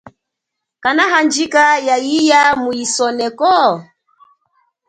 [0.83, 3.55] Kanahandjika ya iya mu isoneko?